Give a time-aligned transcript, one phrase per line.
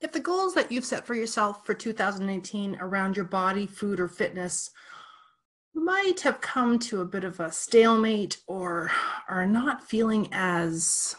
[0.00, 4.08] If the goals that you've set for yourself for 2018 around your body, food, or
[4.08, 4.70] fitness
[5.74, 8.90] might have come to a bit of a stalemate or
[9.28, 11.14] are not feeling as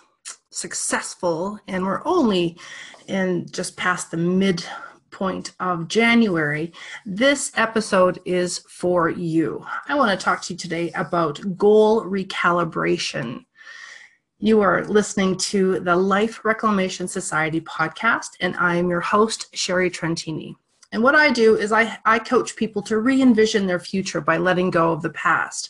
[0.49, 2.57] successful, and we're only
[3.07, 6.73] in just past the midpoint of January,
[7.05, 9.63] this episode is for you.
[9.87, 13.45] I want to talk to you today about goal recalibration.
[14.43, 19.91] You are listening to the Life Reclamation Society podcast, and I am your host, Sherry
[19.91, 20.55] Trentini.
[20.91, 24.37] And what I do is I, I coach people to re envision their future by
[24.37, 25.69] letting go of the past.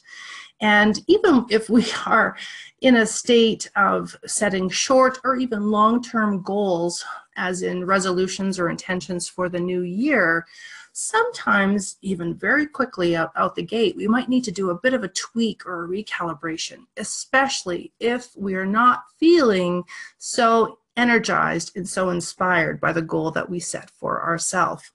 [0.61, 2.37] And even if we are
[2.79, 7.03] in a state of setting short or even long term goals,
[7.35, 10.45] as in resolutions or intentions for the new year,
[10.93, 14.93] sometimes even very quickly out, out the gate we might need to do a bit
[14.93, 19.83] of a tweak or a recalibration especially if we're not feeling
[20.17, 24.91] so energized and so inspired by the goal that we set for ourselves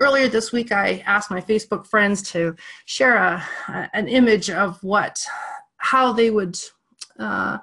[0.00, 3.44] earlier this week i asked my facebook friends to share a,
[3.92, 5.22] an image of what
[5.76, 6.58] how they would
[7.18, 7.58] uh,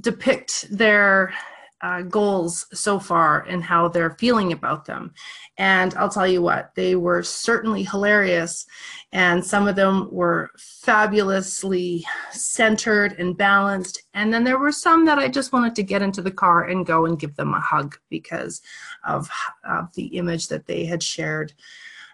[0.00, 1.34] depict their
[1.82, 5.12] uh, goals so far and how they're feeling about them.
[5.56, 8.66] And I'll tell you what, they were certainly hilarious.
[9.12, 14.02] And some of them were fabulously centered and balanced.
[14.14, 16.86] And then there were some that I just wanted to get into the car and
[16.86, 18.60] go and give them a hug because
[19.06, 19.28] of,
[19.64, 21.52] of the image that they had shared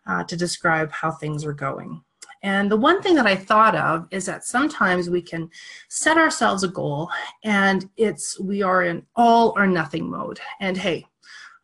[0.06, 2.02] uh, to describe how things were going.
[2.42, 5.50] And the one thing that I thought of is that sometimes we can
[5.88, 7.10] set ourselves a goal
[7.44, 10.40] and it's we are in all or nothing mode.
[10.60, 11.06] And hey,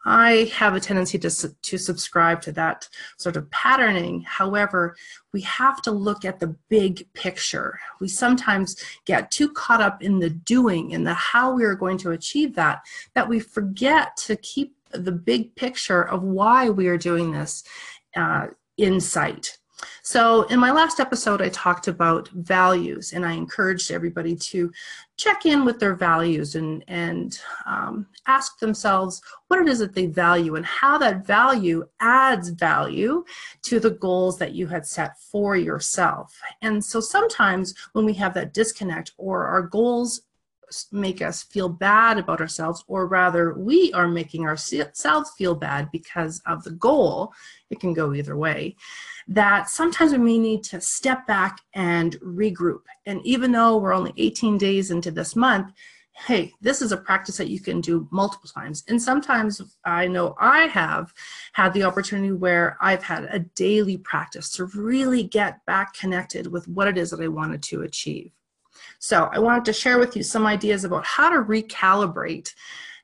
[0.04, 4.22] I have a tendency to, to subscribe to that sort of patterning.
[4.22, 4.96] However,
[5.32, 7.78] we have to look at the big picture.
[8.00, 11.98] We sometimes get too caught up in the doing and the how we are going
[11.98, 12.82] to achieve that,
[13.14, 17.62] that we forget to keep the big picture of why we are doing this
[18.16, 19.58] uh, in sight.
[20.02, 24.72] So, in my last episode, I talked about values, and I encouraged everybody to
[25.16, 30.06] check in with their values and, and um, ask themselves what it is that they
[30.06, 33.24] value and how that value adds value
[33.62, 36.38] to the goals that you had set for yourself.
[36.62, 40.22] And so, sometimes when we have that disconnect or our goals
[40.90, 46.40] make us feel bad about ourselves, or rather, we are making ourselves feel bad because
[46.46, 47.32] of the goal.
[47.70, 48.76] It can go either way
[49.28, 52.82] that sometimes we may need to step back and regroup.
[53.06, 55.72] And even though we're only 18 days into this month,
[56.26, 58.84] hey, this is a practice that you can do multiple times.
[58.88, 61.12] And sometimes I know I have
[61.54, 66.68] had the opportunity where I've had a daily practice to really get back connected with
[66.68, 68.30] what it is that I wanted to achieve.
[68.98, 72.54] So I wanted to share with you some ideas about how to recalibrate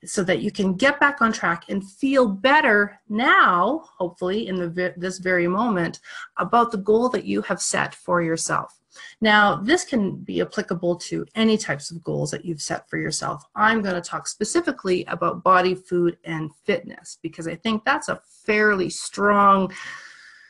[0.04, 4.94] so that you can get back on track and feel better now, hopefully, in the,
[4.96, 6.00] this very moment,
[6.36, 8.78] about the goal that you have set for yourself.
[9.20, 13.44] Now, this can be applicable to any types of goals that you've set for yourself.
[13.54, 18.20] I'm going to talk specifically about body, food, and fitness because I think that's a
[18.44, 19.72] fairly strong,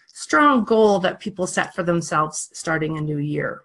[0.08, 3.62] strong goal that people set for themselves starting a new year.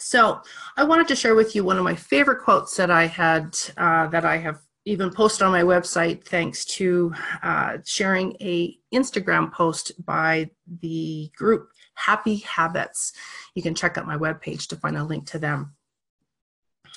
[0.00, 0.40] So,
[0.76, 4.06] I wanted to share with you one of my favorite quotes that I had uh,
[4.08, 7.12] that I have even post on my website thanks to
[7.42, 10.48] uh, sharing a Instagram post by
[10.80, 13.12] the group Happy Habits.
[13.54, 15.74] You can check out my webpage to find a link to them.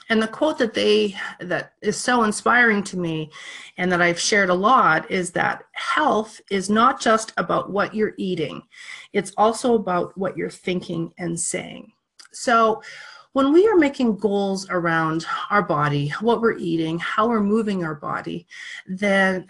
[0.09, 3.29] And the quote that they that is so inspiring to me
[3.77, 8.13] and that I've shared a lot is that health is not just about what you're
[8.17, 8.61] eating.
[9.11, 11.91] It's also about what you're thinking and saying.
[12.31, 12.81] So
[13.33, 17.95] when we are making goals around our body, what we're eating, how we're moving our
[17.95, 18.45] body,
[18.87, 19.47] then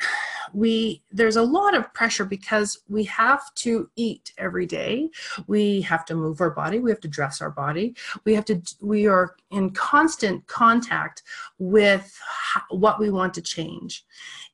[0.53, 5.09] we there's a lot of pressure because we have to eat every day.
[5.47, 7.96] We have to move our body, we have to dress our body.
[8.25, 11.24] We have to we are in constant contact
[11.58, 12.16] with
[12.70, 14.06] what we want to change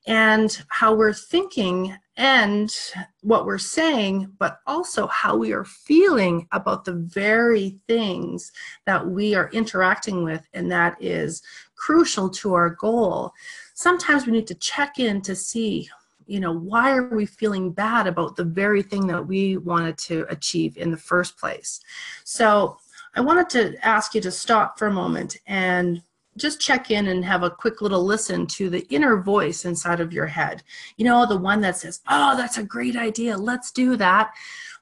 [0.06, 2.74] and how we're thinking and
[3.22, 8.50] what we're saying, but also how we are feeling about the very things
[8.86, 11.42] that we are interacting with, and that is
[11.76, 13.32] crucial to our goal.
[13.74, 15.88] Sometimes we need to check in to see,
[16.26, 20.26] you know, why are we feeling bad about the very thing that we wanted to
[20.28, 21.80] achieve in the first place?
[22.24, 22.78] So
[23.14, 26.02] I wanted to ask you to stop for a moment and
[26.38, 30.12] just check in and have a quick little listen to the inner voice inside of
[30.12, 30.62] your head.
[30.96, 34.32] You know, the one that says, Oh, that's a great idea, let's do that.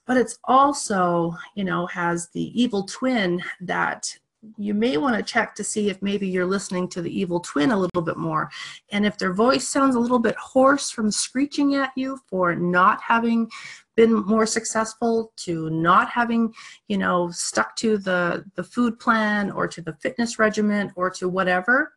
[0.07, 4.17] But it's also, you know, has the evil twin that
[4.57, 7.71] you may want to check to see if maybe you're listening to the evil twin
[7.71, 8.51] a little bit more.
[8.91, 13.01] And if their voice sounds a little bit hoarse from screeching at you for not
[13.03, 13.51] having
[13.97, 16.53] been more successful, to not having,
[16.89, 21.29] you know, stuck to the, the food plan or to the fitness regimen or to
[21.29, 21.95] whatever,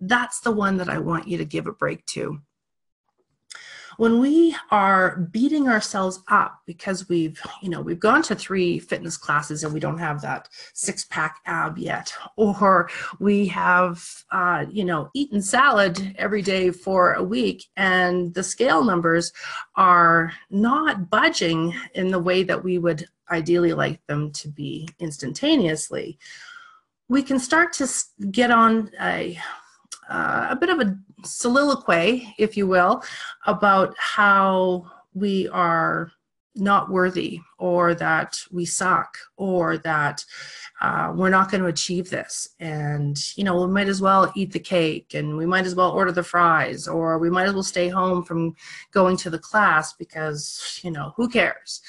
[0.00, 2.40] that's the one that I want you to give a break to
[3.98, 9.16] when we are beating ourselves up because we've you know we've gone to three fitness
[9.16, 12.88] classes and we don't have that six pack ab yet or
[13.20, 14.02] we have
[14.32, 19.32] uh, you know eaten salad every day for a week and the scale numbers
[19.76, 26.18] are not budging in the way that we would ideally like them to be instantaneously
[27.08, 27.86] we can start to
[28.30, 29.38] get on a
[30.08, 33.02] uh, a bit of a soliloquy, if you will,
[33.46, 36.12] about how we are
[36.54, 40.24] not worthy or that we suck or that
[40.80, 42.48] uh, we're not going to achieve this.
[42.60, 45.90] And you know we might as well eat the cake and we might as well
[45.90, 48.56] order the fries or we might as well stay home from
[48.90, 51.80] going to the class because you know who cares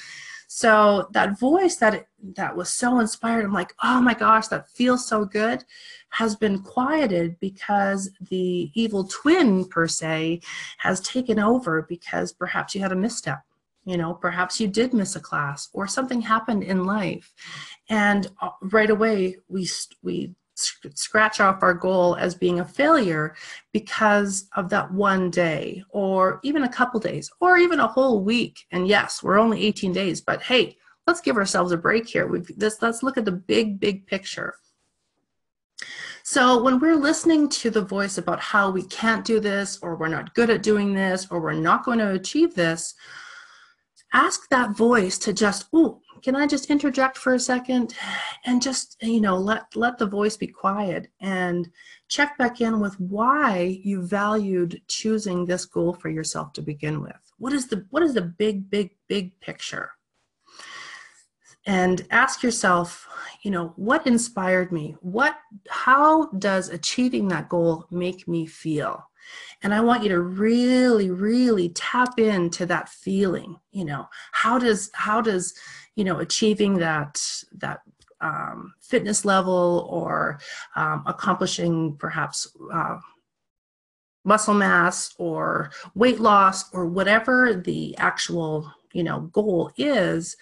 [0.52, 5.06] so that voice that that was so inspired i'm like oh my gosh that feels
[5.06, 5.64] so good
[6.10, 10.40] has been quieted because the evil twin, per se,
[10.78, 13.42] has taken over because perhaps you had a misstep.
[13.84, 17.32] You know, perhaps you did miss a class or something happened in life.
[17.88, 19.68] And uh, right away, we,
[20.02, 20.34] we
[20.94, 23.34] scratch off our goal as being a failure
[23.72, 28.66] because of that one day or even a couple days or even a whole week.
[28.70, 30.76] And yes we're only 18 days but hey
[31.06, 32.26] let's give ourselves a break here.
[32.26, 34.54] We've, this, let's look at the big big picture.
[36.22, 40.08] So when we're listening to the voice about how we can't do this, or we're
[40.08, 42.94] not good at doing this, or we're not going to achieve this,
[44.12, 47.94] ask that voice to just, oh, can I just interject for a second
[48.44, 51.68] and just, you know, let let the voice be quiet and
[52.08, 57.32] check back in with why you valued choosing this goal for yourself to begin with.
[57.38, 59.90] What is the what is the big, big, big picture?
[61.66, 63.06] and ask yourself
[63.42, 65.36] you know what inspired me what
[65.68, 69.09] how does achieving that goal make me feel
[69.62, 74.90] and i want you to really really tap into that feeling you know how does
[74.94, 75.54] how does
[75.96, 77.20] you know achieving that
[77.52, 77.80] that
[78.22, 80.40] um, fitness level or
[80.76, 82.98] um, accomplishing perhaps uh,
[84.24, 90.36] muscle mass or weight loss or whatever the actual you know goal is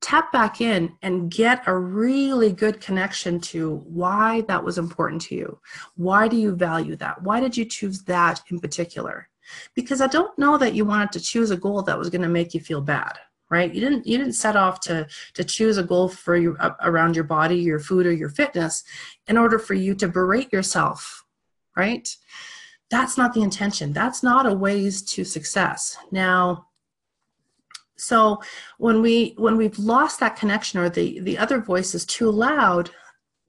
[0.00, 5.34] tap back in and get a really good connection to why that was important to
[5.34, 5.58] you.
[5.96, 7.22] Why do you value that?
[7.22, 9.28] Why did you choose that in particular?
[9.74, 12.28] Because I don't know that you wanted to choose a goal that was going to
[12.28, 13.18] make you feel bad
[13.50, 16.74] right you didn't you didn't set off to to choose a goal for you uh,
[16.82, 18.82] around your body your food or your fitness
[19.28, 21.24] in order for you to berate yourself
[21.76, 22.16] right
[22.90, 26.66] that's not the intention that's not a ways to success now
[27.96, 28.40] so
[28.78, 32.90] when we when we've lost that connection or the the other voice is too loud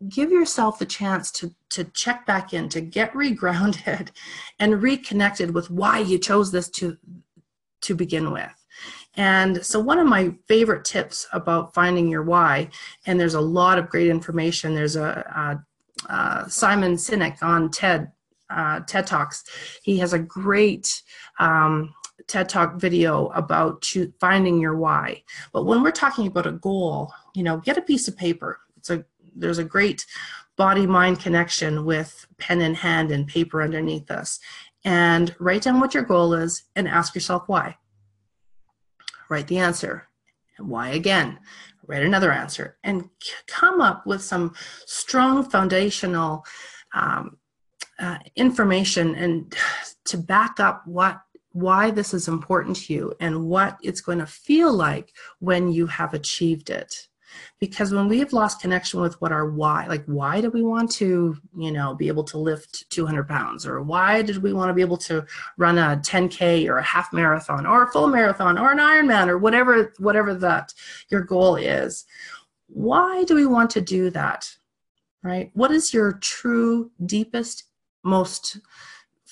[0.10, 4.10] give yourself the chance to to check back in to get regrounded
[4.60, 6.98] and reconnected with why you chose this to
[7.82, 8.52] to begin with.
[9.16, 12.70] And so one of my favorite tips about finding your why
[13.06, 14.76] and there's a lot of great information.
[14.76, 15.60] There's a,
[16.10, 18.12] a, a simon sinek on ted
[18.50, 19.44] uh, ted talks.
[19.84, 21.02] He has a great
[21.40, 21.94] um,
[22.28, 25.24] TED Talk video about cho- finding your why.
[25.54, 28.60] But when we're talking about a goal, you know, get a piece of paper.
[28.78, 29.06] It's a
[29.36, 30.06] there's a great
[30.58, 34.40] body mind connection with pen in hand and paper underneath us.
[34.84, 37.78] And write down what your goal is and ask yourself why.
[39.30, 40.08] Write the answer.
[40.58, 41.40] And why again?
[41.86, 43.10] Write another answer and
[43.48, 44.54] come up with some
[44.86, 46.46] strong foundational
[46.94, 47.38] um,
[48.00, 49.56] uh, information and
[50.06, 51.22] to back up what
[51.58, 55.88] why this is important to you and what it's going to feel like when you
[55.88, 57.08] have achieved it.
[57.60, 60.92] Because when we have lost connection with what our why like why do we want
[60.92, 63.66] to you know be able to lift 200 pounds?
[63.66, 65.26] Or why did we want to be able to
[65.58, 69.40] run a 10k or a half marathon or a full marathon or an ironman or
[69.40, 70.74] whatever whatever that
[71.10, 72.06] your goal is?
[72.68, 74.48] Why do we want to do that
[75.24, 75.50] right?
[75.54, 77.64] What is your true deepest
[78.04, 78.60] most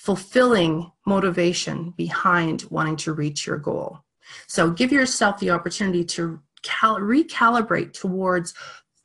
[0.06, 4.00] fulfilling motivation behind wanting to reach your goal.
[4.46, 8.54] So give yourself the opportunity to cal- recalibrate towards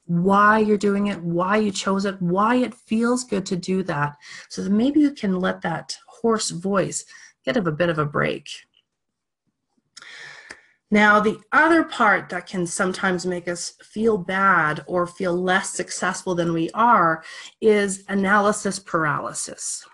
[0.05, 4.15] why you're doing it, why you chose it, why it feels good to do that.
[4.51, 7.07] So that maybe you can let that hoarse voice
[7.47, 8.47] get a bit of a break.
[10.91, 16.35] Now, the other part that can sometimes make us feel bad or feel less successful
[16.35, 17.25] than we are
[17.63, 19.87] is analysis paralysis.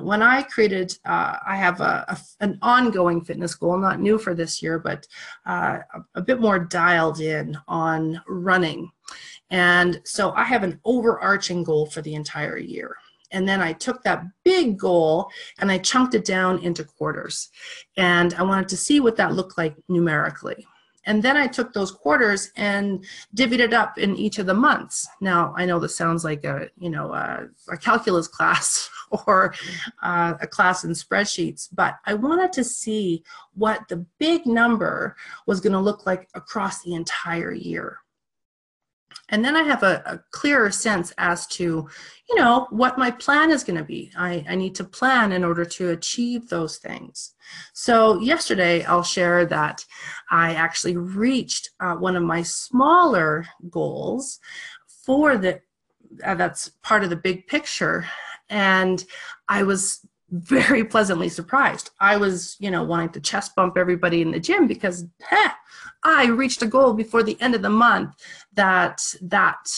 [0.00, 4.34] When I created, uh, I have a, a, an ongoing fitness goal, not new for
[4.34, 5.06] this year, but
[5.46, 8.90] uh, a, a bit more dialed in on running.
[9.50, 12.96] And so I have an overarching goal for the entire year.
[13.32, 15.28] And then I took that big goal
[15.58, 17.50] and I chunked it down into quarters.
[17.96, 20.66] And I wanted to see what that looked like numerically.
[21.06, 23.04] And then I took those quarters and
[23.36, 25.06] divvied it up in each of the months.
[25.20, 28.90] Now I know this sounds like a you know a, a calculus class
[29.26, 29.54] or
[30.02, 35.60] uh, a class in spreadsheets, but I wanted to see what the big number was
[35.60, 37.98] going to look like across the entire year.
[39.28, 41.88] And then I have a, a, clearer sense as to,
[42.28, 44.12] you know, what my plan is going to be.
[44.16, 47.34] I, I need to plan in order to achieve those things.
[47.72, 49.84] So yesterday, I'll share that
[50.30, 54.38] I actually reached uh, one of my smaller goals
[55.04, 55.60] for the,
[56.24, 58.06] uh, that's part of the big picture.
[58.48, 59.04] And
[59.48, 61.90] I was very pleasantly surprised.
[62.00, 65.50] I was, you know, wanting to chest bump everybody in the gym because heh,
[66.02, 68.14] I reached a goal before the end of the month
[68.54, 69.70] that that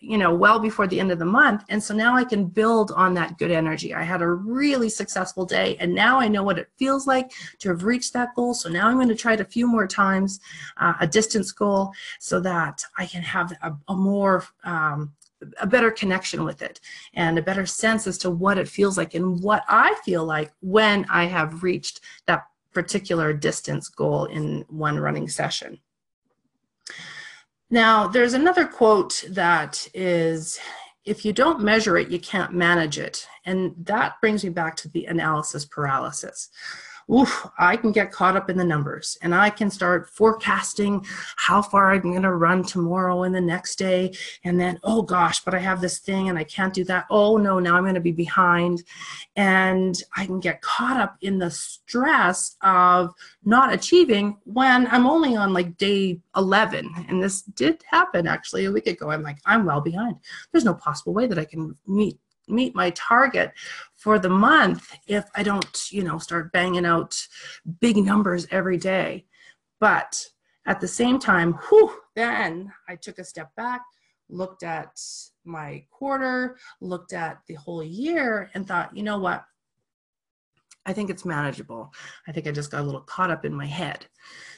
[0.00, 2.92] you know well before the end of the month and so now I can build
[2.92, 3.94] on that good energy.
[3.94, 7.68] I had a really successful day and now I know what it feels like to
[7.70, 8.54] have reached that goal.
[8.54, 10.40] So now I'm going to try it a few more times,
[10.76, 15.12] uh, a distance goal, so that I can have a, a more um,
[15.60, 16.80] a better connection with it
[17.14, 20.52] and a better sense as to what it feels like and what I feel like
[20.60, 25.78] when I have reached that particular distance goal in one running session.
[27.70, 30.58] Now, there's another quote that is
[31.04, 33.26] if you don't measure it, you can't manage it.
[33.44, 36.50] And that brings me back to the analysis paralysis
[37.10, 41.04] oof, I can get caught up in the numbers and I can start forecasting
[41.36, 44.12] how far I'm going to run tomorrow and the next day.
[44.44, 47.06] And then, oh gosh, but I have this thing and I can't do that.
[47.10, 48.82] Oh no, now I'm going to be behind.
[49.36, 55.36] And I can get caught up in the stress of not achieving when I'm only
[55.36, 57.06] on like day 11.
[57.08, 59.10] And this did happen actually a week ago.
[59.10, 60.16] I'm like, I'm well behind.
[60.52, 62.18] There's no possible way that I can meet
[62.50, 63.52] meet my target
[63.94, 67.16] for the month if I don't, you know, start banging out
[67.80, 69.26] big numbers every day.
[69.80, 70.24] But
[70.66, 73.82] at the same time, whew, then I took a step back,
[74.28, 75.00] looked at
[75.44, 79.44] my quarter, looked at the whole year, and thought, you know what?
[80.86, 81.92] I think it's manageable.
[82.26, 84.06] I think I just got a little caught up in my head.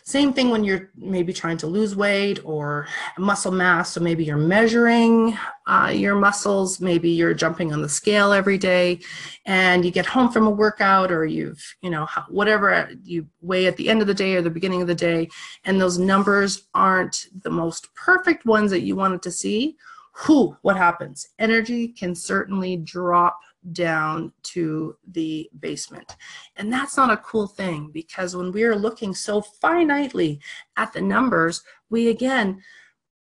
[0.02, 2.86] Same thing when you're maybe trying to lose weight or
[3.18, 3.92] muscle mass.
[3.92, 5.36] So maybe you're measuring
[5.66, 9.00] uh, your muscles, maybe you're jumping on the scale every day,
[9.46, 13.76] and you get home from a workout or you've, you know, whatever you weigh at
[13.76, 15.28] the end of the day or the beginning of the day,
[15.64, 19.76] and those numbers aren't the most perfect ones that you wanted to see.
[20.12, 20.56] Who?
[20.62, 21.28] What happens?
[21.38, 23.38] Energy can certainly drop
[23.72, 26.16] down to the basement.
[26.56, 30.38] And that's not a cool thing because when we're looking so finitely
[30.76, 32.62] at the numbers, we again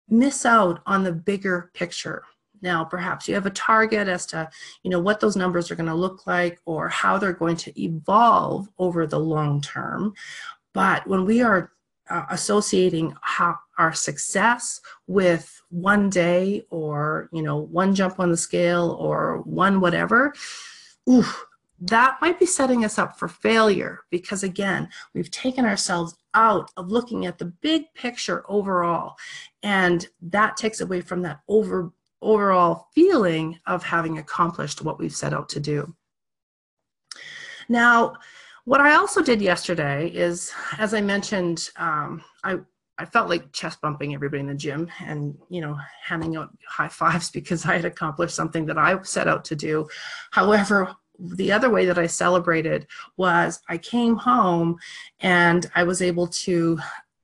[0.07, 2.23] miss out on the bigger picture.
[2.61, 4.49] Now, perhaps you have a target as to,
[4.83, 7.81] you know, what those numbers are going to look like or how they're going to
[7.81, 10.13] evolve over the long term.
[10.73, 11.71] But when we are
[12.09, 18.37] uh, associating how our success with one day or you know one jump on the
[18.37, 20.33] scale or one whatever
[21.09, 21.25] ooh,
[21.79, 26.91] that might be setting us up for failure because again we've taken ourselves out of
[26.91, 29.15] looking at the big picture overall.
[29.63, 35.33] And that takes away from that over overall feeling of having accomplished what we've set
[35.33, 35.95] out to do.
[37.69, 38.15] Now
[38.69, 42.57] what I also did yesterday is, as I mentioned, um, I
[42.99, 46.87] I felt like chest bumping everybody in the gym and you know handing out high
[46.87, 49.87] fives because I had accomplished something that I set out to do.
[50.29, 52.85] However, the other way that I celebrated
[53.17, 54.77] was I came home
[55.19, 56.77] and I was able to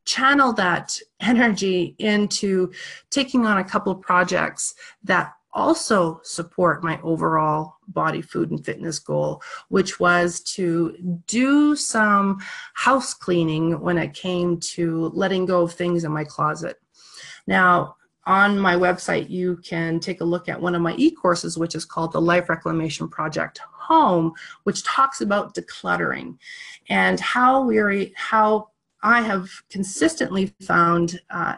[0.04, 2.72] channel that energy into
[3.12, 4.74] taking on a couple projects
[5.04, 10.96] that also support my overall body, food, and fitness goal, which was to
[11.28, 12.40] do some
[12.74, 16.78] house cleaning when it came to letting go of things in my closet.
[17.48, 21.58] Now, on my website, you can take a look at one of my e courses,
[21.58, 26.38] which is called the Life Reclamation Project Home, which talks about decluttering
[26.90, 28.70] and how we're how
[29.04, 31.58] I have consistently found uh,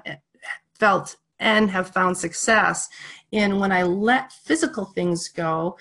[0.77, 2.89] felt and have found success
[3.31, 5.77] in when I let physical things go,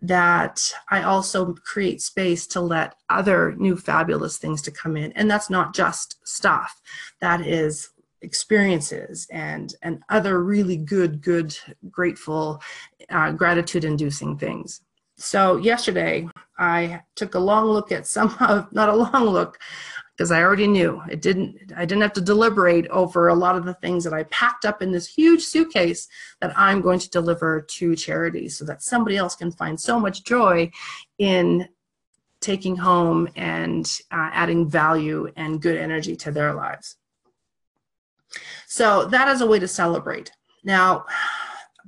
[0.00, 5.12] that I also create space to let other new fabulous things to come in.
[5.12, 6.80] And that's not just stuff.
[7.20, 7.90] That is
[8.20, 11.56] experiences and and other really good good
[11.88, 12.60] grateful
[13.10, 14.80] uh, gratitude inducing things
[15.18, 16.26] so yesterday
[16.58, 19.58] i took a long look at some of not a long look
[20.18, 23.64] because I already knew it didn't I didn't have to deliberate over a lot of
[23.64, 26.08] the things that I packed up in this huge suitcase
[26.40, 30.24] that I'm going to deliver to charities so that somebody else can find so much
[30.24, 30.72] joy
[31.18, 31.68] in
[32.40, 36.96] taking home and uh, adding value and good energy to their lives.
[38.66, 40.32] So that is a way to celebrate.
[40.64, 41.06] Now,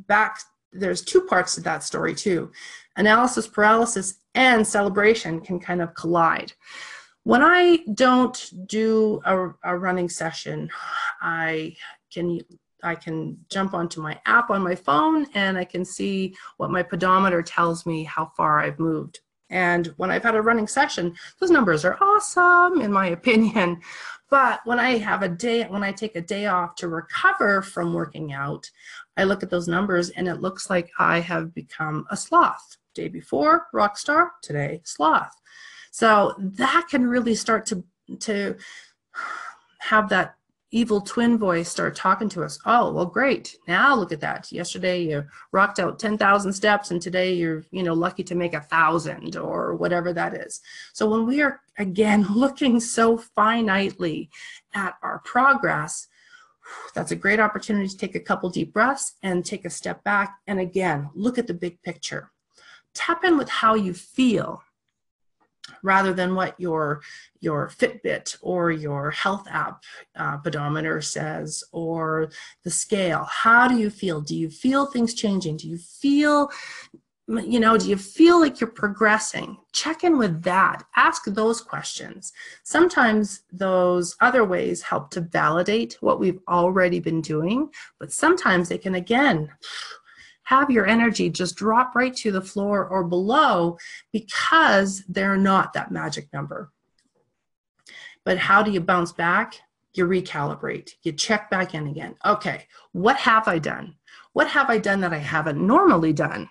[0.06, 0.38] back
[0.72, 2.52] there's two parts to that story too.
[2.97, 6.52] Analysis paralysis and celebration can kind of collide.
[7.25, 10.70] When I don't do a, a running session,
[11.20, 11.76] I
[12.12, 12.40] can
[12.82, 16.82] I can jump onto my app on my phone and I can see what my
[16.82, 19.20] pedometer tells me how far I've moved.
[19.50, 23.80] And when I've had a running session, those numbers are awesome, in my opinion.
[24.30, 27.92] But when I have a day, when I take a day off to recover from
[27.92, 28.70] working out,
[29.16, 32.76] I look at those numbers and it looks like I have become a sloth.
[32.94, 35.35] Day before, rock star, today, sloth.
[35.92, 37.85] So that can really start to
[38.20, 38.56] to
[39.80, 40.37] have that
[40.73, 42.59] evil twin voice start talking to us.
[42.64, 43.56] Oh, well, great.
[43.66, 44.52] Now look at that.
[44.52, 48.61] Yesterday you rocked out 10,000 steps and today you're, you know, lucky to make a
[48.61, 50.61] thousand or whatever that is.
[50.92, 54.28] So when we are again looking so finitely
[54.75, 56.06] at our progress,
[56.94, 60.38] that's a great opportunity to take a couple deep breaths and take a step back
[60.47, 62.30] and again, look at the big picture.
[62.94, 64.62] Tap in with how you feel
[65.82, 67.02] rather than what your
[67.40, 69.82] your Fitbit or your health app
[70.16, 72.30] uh, pedometer says or
[72.64, 73.25] the scale.
[73.30, 74.20] How do you feel?
[74.20, 75.59] Do you feel things changing?
[75.59, 76.50] Do you feel
[77.30, 79.56] you know, do you feel like you're progressing?
[79.73, 80.82] Check in with that.
[80.97, 82.32] Ask those questions.
[82.64, 87.70] Sometimes those other ways help to validate what we've already been doing,
[88.00, 89.49] but sometimes they can again
[90.50, 93.78] have your energy just drop right to the floor or below
[94.12, 96.73] because they're not that magic number.
[98.25, 99.54] But how do you bounce back?
[99.95, 102.17] You recalibrate, you check back in again.
[102.26, 103.95] Okay, what have I done?
[104.32, 106.49] What have I done that I haven't normally done?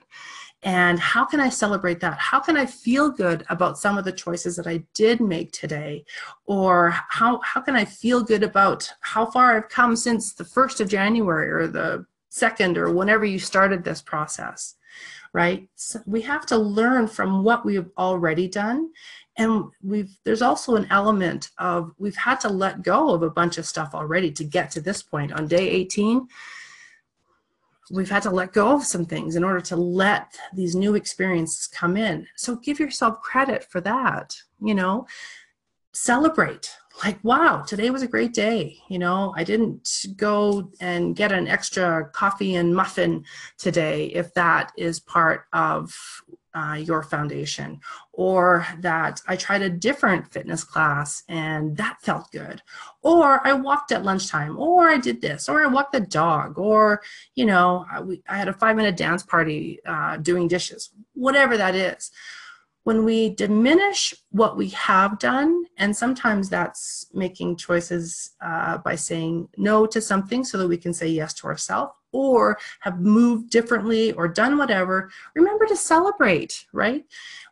[0.64, 2.18] And how can I celebrate that?
[2.18, 6.06] How can I feel good about some of the choices that I did make today?
[6.46, 10.82] Or how, how can I feel good about how far I've come since the 1st
[10.82, 14.76] of January or the second or whenever you started this process,
[15.34, 15.68] right?
[15.76, 18.92] So we have to learn from what we've already done.
[19.38, 23.58] And we've there's also an element of we've had to let go of a bunch
[23.58, 25.34] of stuff already to get to this point.
[25.34, 26.28] On day 18,
[27.92, 31.68] we've had to let go of some things in order to let these new experiences
[31.68, 32.28] come in.
[32.36, 35.08] So give yourself credit for that, you know.
[35.92, 38.78] Celebrate like, wow, today was a great day.
[38.90, 43.26] You know, I didn't go and get an extra coffee and muffin
[43.58, 45.96] today, if that is part of
[46.54, 47.80] uh, your foundation,
[48.12, 52.62] or that I tried a different fitness class and that felt good,
[53.02, 57.02] or I walked at lunchtime, or I did this, or I walked the dog, or,
[57.36, 61.56] you know, I, we, I had a five minute dance party uh, doing dishes, whatever
[61.56, 62.12] that is
[62.84, 69.50] when we diminish what we have done, and sometimes that's making choices uh, by saying
[69.58, 74.12] no to something so that we can say yes to ourselves, or have moved differently
[74.14, 77.06] or done whatever, remember to celebrate, right?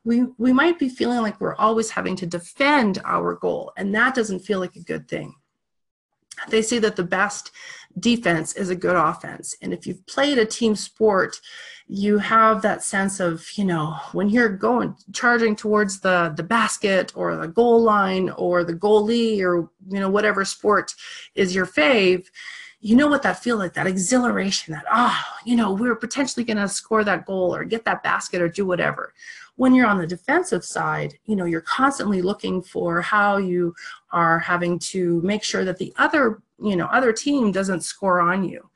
[0.04, 4.16] We, we might be feeling like we're always having to defend our goal, and that
[4.16, 5.36] doesn't feel like a good thing.
[6.50, 7.52] They say that the best
[8.00, 9.56] defense is a good offense.
[9.62, 11.40] And if you've played a team sport,
[11.88, 17.14] you have that sense of, you know, when you're going charging towards the the basket
[17.16, 20.94] or the goal line or the goalie or you know whatever sport
[21.36, 22.28] is your fave,
[22.82, 26.58] you know what that feel like that exhilaration that oh, you know we're potentially going
[26.58, 29.14] to score that goal or get that basket or do whatever
[29.58, 33.76] when you're on the defensive side you know you're constantly looking for how you
[34.12, 38.43] are having to make sure that the other you know other team doesn't score on
[38.43, 38.70] you.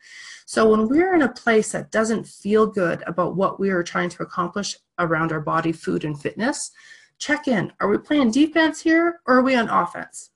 [0.45, 4.09] So when we're in a place that doesn't feel good about what we are trying
[4.09, 6.71] to accomplish around our body food and fitness
[7.19, 7.71] check in.
[7.79, 10.30] Are we playing defense here or are we on offense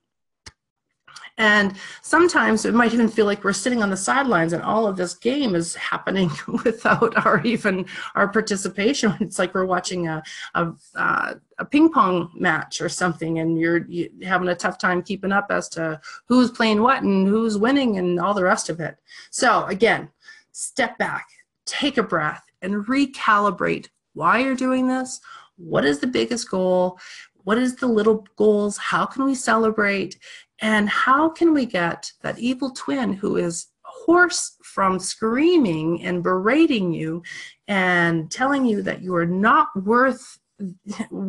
[1.38, 4.96] and sometimes it might even feel like we're sitting on the sidelines and all of
[4.96, 6.32] this game is happening
[6.64, 9.14] without our even our participation.
[9.26, 10.24] It's like we're watching a,
[10.54, 15.02] a, uh, a ping pong match or something and you're, you're having a tough time
[15.02, 18.80] keeping up as to who's playing what and who's winning and all the rest of
[18.80, 18.98] it.
[19.32, 20.10] So again,
[20.52, 21.28] step back,
[21.66, 25.20] take a breath and recalibrate why you're doing this,
[25.58, 27.00] what is the biggest goal,
[27.46, 30.18] what is the little goals, how can we celebrate,
[30.60, 36.94] and how can we get that evil twin who is hoarse from screaming and berating
[36.94, 37.24] you
[37.68, 40.40] and telling you that you are not worth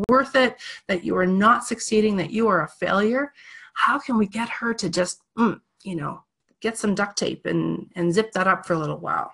[0.09, 3.33] worth it, that you are not succeeding, that you are a failure,
[3.75, 6.23] how can we get her to just, mm, you know,
[6.61, 9.33] get some duct tape and, and zip that up for a little while?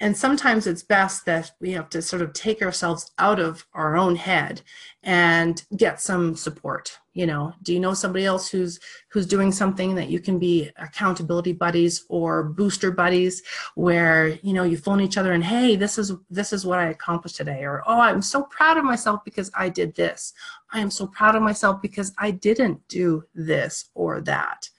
[0.00, 3.96] And sometimes it's best that we have to sort of take ourselves out of our
[3.96, 4.62] own head
[5.04, 6.98] and get some support.
[7.14, 10.70] You know, do you know somebody else who's who's doing something that you can be
[10.76, 13.42] accountability buddies or booster buddies
[13.74, 16.86] where, you know, you phone each other and hey, this is this is what I
[16.86, 20.32] accomplished today or oh, I'm so proud of myself because I did this.
[20.72, 24.70] I am so proud of myself because I didn't do this or that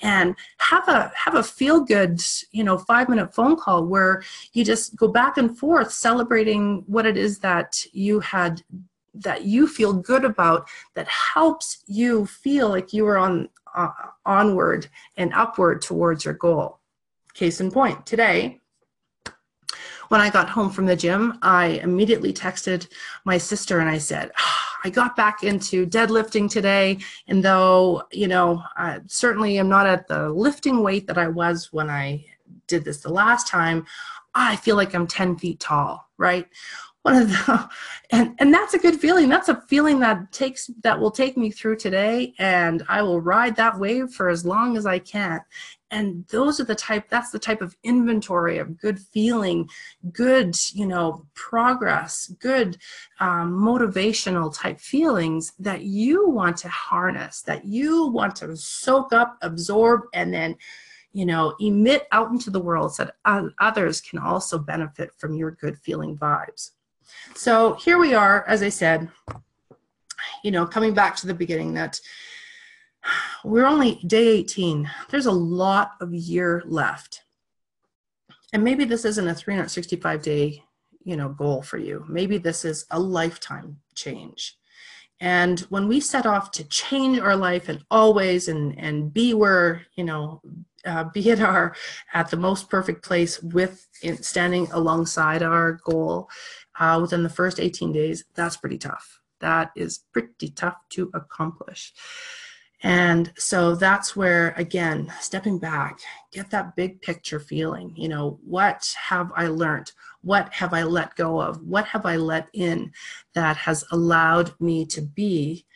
[0.00, 2.20] and have a have a feel good
[2.52, 4.22] you know five minute phone call where
[4.52, 8.62] you just go back and forth celebrating what it is that you had
[9.22, 13.88] that you feel good about that helps you feel like you are on uh,
[14.24, 16.80] onward and upward towards your goal
[17.34, 18.60] case in point today
[20.08, 22.88] when I got home from the gym, I immediately texted
[23.24, 24.54] my sister and I said, oh,
[24.84, 26.98] I got back into deadlifting today.
[27.26, 31.72] And though, you know, I certainly am not at the lifting weight that I was
[31.72, 32.24] when I
[32.66, 33.86] did this the last time,
[34.34, 36.46] I feel like I'm 10 feet tall, right?
[37.08, 37.70] One of the,
[38.10, 39.28] and, and that's a good feeling.
[39.28, 42.34] That's a feeling that takes, that will take me through today.
[42.38, 45.40] And I will ride that wave for as long as I can
[45.90, 49.68] and those are the type that's the type of inventory of good feeling
[50.12, 52.76] good you know progress good
[53.20, 59.38] um, motivational type feelings that you want to harness that you want to soak up
[59.42, 60.54] absorb and then
[61.12, 65.52] you know emit out into the world so that others can also benefit from your
[65.52, 66.72] good feeling vibes
[67.34, 69.08] so here we are as i said
[70.42, 72.00] you know coming back to the beginning that
[73.44, 74.90] we're only day 18.
[75.10, 77.22] There's a lot of year left.
[78.52, 80.64] And maybe this isn't a 365 day,
[81.04, 82.04] you know, goal for you.
[82.08, 84.56] Maybe this is a lifetime change.
[85.20, 89.82] And when we set off to change our life and always and and be where,
[89.96, 90.40] you know,
[90.86, 91.74] uh, be at our
[92.14, 96.30] at the most perfect place with in, standing alongside our goal
[96.78, 99.20] uh, within the first 18 days, that's pretty tough.
[99.40, 101.92] That is pretty tough to accomplish.
[102.82, 105.98] And so that's where, again, stepping back,
[106.32, 107.92] get that big picture feeling.
[107.96, 109.90] You know, what have I learned?
[110.22, 111.60] What have I let go of?
[111.62, 112.92] What have I let in
[113.34, 115.66] that has allowed me to be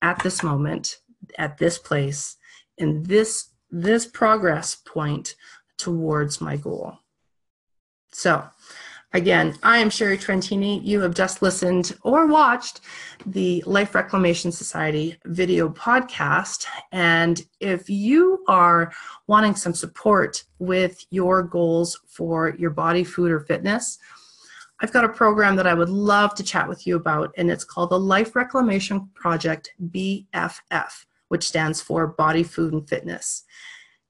[0.00, 0.98] at this moment,
[1.36, 2.36] at this place,
[2.78, 5.34] in this this progress point
[5.76, 7.00] towards my goal?
[8.12, 8.48] So
[9.16, 10.84] Again, I am Sherry Trentini.
[10.84, 12.82] You have just listened or watched
[13.24, 16.66] the Life Reclamation Society video podcast.
[16.92, 18.92] And if you are
[19.26, 23.96] wanting some support with your goals for your body, food, or fitness,
[24.80, 27.64] I've got a program that I would love to chat with you about, and it's
[27.64, 33.44] called the Life Reclamation Project BFF, which stands for Body, Food, and Fitness.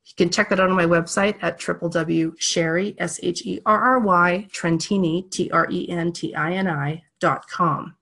[0.06, 7.96] You can check that out on my website at www.sherry, S-H-E-R-R-Y, Trentini, T-R-E-N-T-I-N-I, dot com.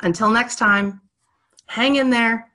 [0.00, 1.00] Until next time,
[1.66, 2.49] hang in there.